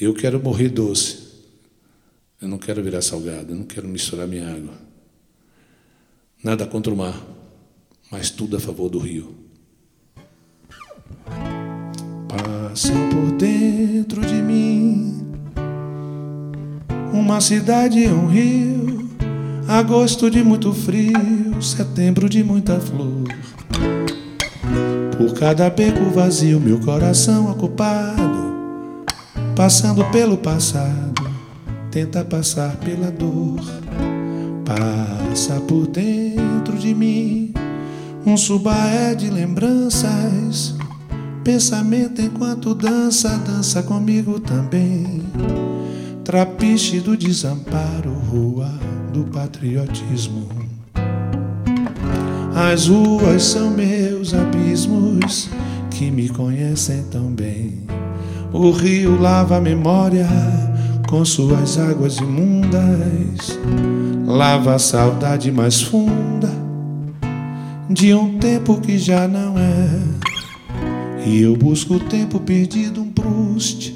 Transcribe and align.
Eu 0.00 0.14
quero 0.14 0.40
morrer 0.40 0.68
doce. 0.68 1.26
Eu 2.40 2.46
não 2.46 2.56
quero 2.56 2.82
virar 2.82 3.02
salgado, 3.02 3.52
eu 3.52 3.56
não 3.56 3.64
quero 3.64 3.88
misturar 3.88 4.28
minha 4.28 4.48
água. 4.48 4.74
Nada 6.42 6.64
contra 6.66 6.94
o 6.94 6.96
mar, 6.96 7.20
mas 8.08 8.30
tudo 8.30 8.56
a 8.56 8.60
favor 8.60 8.88
do 8.88 9.00
rio. 9.00 9.34
Passam 12.28 13.08
por 13.08 13.32
dentro 13.36 14.24
de 14.24 14.34
mim 14.34 15.18
uma 17.12 17.40
cidade 17.40 17.98
e 17.98 18.08
um 18.08 18.28
rio, 18.28 19.10
agosto 19.66 20.30
de 20.30 20.44
muito 20.44 20.72
frio, 20.72 21.60
setembro 21.60 22.28
de 22.28 22.44
muita 22.44 22.78
flor. 22.78 23.24
Por 25.16 25.34
cada 25.34 25.68
beco 25.68 26.04
vazio, 26.10 26.60
meu 26.60 26.78
coração 26.78 27.50
ocupado, 27.50 28.37
passando 29.58 30.04
pelo 30.12 30.38
passado, 30.38 31.28
tenta 31.90 32.24
passar 32.24 32.76
pela 32.76 33.10
dor. 33.10 33.58
Passa 34.64 35.60
por 35.62 35.88
dentro 35.88 36.78
de 36.78 36.94
mim 36.94 37.52
um 38.24 38.36
subaé 38.36 39.16
de 39.16 39.28
lembranças, 39.28 40.76
pensamento 41.42 42.22
enquanto 42.22 42.72
dança, 42.72 43.30
dança 43.38 43.82
comigo 43.82 44.38
também. 44.38 45.24
Trapiche 46.22 47.00
do 47.00 47.16
desamparo, 47.16 48.12
rua 48.12 48.70
do 49.12 49.24
patriotismo. 49.24 50.46
As 52.54 52.86
ruas 52.86 53.42
são 53.42 53.70
meus 53.70 54.32
abismos 54.34 55.50
que 55.90 56.12
me 56.12 56.28
conhecem 56.28 57.02
tão 57.10 57.32
bem. 57.32 57.88
O 58.52 58.70
rio 58.70 59.20
lava 59.20 59.56
a 59.56 59.60
memória 59.60 60.26
com 61.08 61.24
suas 61.24 61.78
águas 61.78 62.18
imundas, 62.18 63.58
lava 64.26 64.74
a 64.74 64.78
saudade 64.78 65.50
mais 65.50 65.80
funda 65.82 66.50
de 67.88 68.12
um 68.12 68.38
tempo 68.38 68.80
que 68.80 68.98
já 68.98 69.26
não 69.26 69.58
é. 69.58 70.00
E 71.26 71.42
eu 71.42 71.56
busco 71.56 71.94
o 71.94 72.00
tempo 72.00 72.40
perdido, 72.40 73.02
um 73.02 73.10
Proust, 73.10 73.94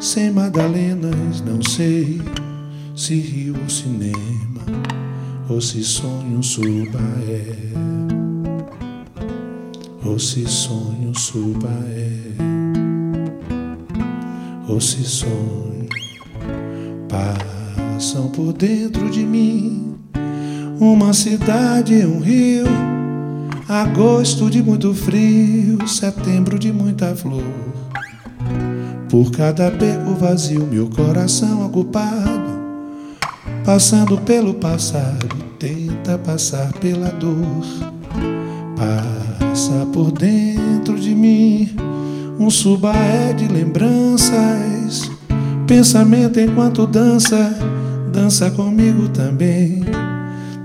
sem 0.00 0.30
Madalenas, 0.30 1.40
não 1.40 1.62
sei 1.62 2.20
se 2.94 3.14
rio 3.14 3.56
ou 3.62 3.68
cinema 3.68 4.42
ou 5.52 5.60
se 5.60 5.84
sonho 5.84 6.42
subaé, 6.42 7.44
ou 10.04 10.18
se 10.18 10.46
sonho 10.46 11.12
subaé, 11.14 11.72
ou 11.74 12.11
se 14.80 15.04
sonho 15.04 15.88
passam 17.08 18.28
por 18.28 18.52
dentro 18.52 19.10
de 19.10 19.24
mim 19.24 19.94
uma 20.80 21.12
cidade 21.12 21.94
e 21.94 22.04
um 22.04 22.18
rio, 22.18 22.66
agosto 23.68 24.50
de 24.50 24.62
muito 24.62 24.92
frio, 24.92 25.86
setembro 25.86 26.58
de 26.58 26.72
muita 26.72 27.14
flor. 27.14 27.44
Por 29.08 29.30
cada 29.30 29.70
beco 29.70 30.14
vazio, 30.14 30.66
meu 30.66 30.88
coração 30.88 31.66
ocupado 31.66 32.52
passando 33.64 34.18
pelo 34.18 34.54
passado, 34.54 35.28
tenta 35.58 36.18
passar 36.18 36.72
pela 36.74 37.10
dor. 37.10 37.64
Passa 38.76 39.86
por 39.92 40.10
dentro 40.10 40.61
um 42.38 42.50
subaé 42.50 43.32
de 43.32 43.46
lembranças, 43.48 45.10
pensamento 45.66 46.40
enquanto 46.40 46.86
dança, 46.86 47.54
dança 48.12 48.50
comigo 48.50 49.08
também. 49.08 49.84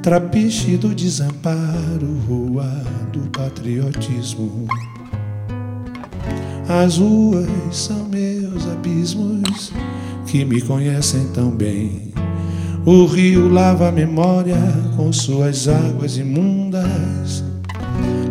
Trapiche 0.01 0.77
do 0.77 0.95
desamparo, 0.95 2.17
rua 2.27 2.69
do 3.11 3.19
patriotismo. 3.29 4.67
As 6.69 6.97
ruas 6.97 7.47
são 7.71 8.05
meus 8.05 8.67
abismos 8.67 9.71
que 10.25 10.45
me 10.45 10.61
conhecem 10.61 11.27
tão 11.33 11.51
bem. 11.51 12.13
O 12.85 13.05
rio 13.05 13.49
lava 13.49 13.89
a 13.89 13.91
memória 13.91 14.57
com 14.95 15.11
suas 15.11 15.67
águas 15.67 16.17
imundas, 16.17 17.43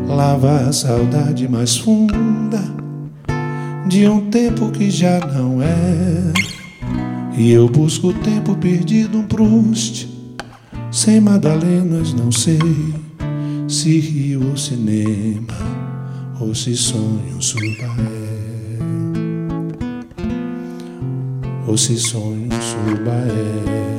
lava 0.09 0.60
a 0.60 0.72
saudade 0.72 1.47
mais 1.47 1.77
funda 1.77 2.85
de 3.88 4.08
um 4.08 4.30
tempo 4.30 4.70
que 4.70 4.91
já 4.91 5.19
não 5.20 5.62
é. 5.62 6.32
E 7.36 7.50
eu 7.50 7.69
busco 7.69 8.08
o 8.08 8.14
tempo 8.14 8.56
perdido, 8.56 9.19
um 9.19 9.26
Proust, 9.26 10.08
sem 10.91 11.20
Madalenas, 11.20 12.12
não 12.12 12.32
sei 12.32 12.58
se 13.69 13.98
rio 13.98 14.48
ou 14.48 14.56
cinema, 14.56 15.54
ou 16.41 16.54
se 16.54 16.76
sonho 16.76 17.41
subaé, 17.41 18.78
ou 21.66 21.76
se 21.76 21.98
sonho 21.98 22.48
subaé 22.53 23.97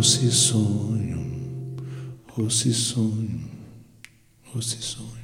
ou 0.00 0.04
se 0.04 0.30
sonho, 0.30 1.20
ou 2.34 2.48
se 2.48 2.72
sonho, 2.72 3.40
ou 4.54 4.62
se 4.62 4.80
sonho. 4.80 5.19